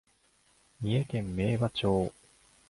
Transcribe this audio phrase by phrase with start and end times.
[0.81, 2.11] 三重県明和町